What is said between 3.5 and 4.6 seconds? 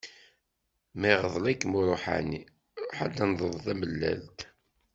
tamellalt.